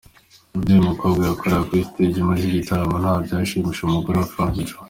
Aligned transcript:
Ibyo 0.55 0.71
uyu 0.73 0.87
mukobwa 0.89 1.21
yakoreraga 1.23 1.67
kuri 1.69 1.87
stage 1.89 2.19
muri 2.25 2.39
iki 2.41 2.55
gitaramo 2.57 2.95
ntabyashimishije 3.01 3.83
umugore 3.85 4.15
wa 4.19 4.29
Frank 4.33 4.55
Joe. 4.67 4.79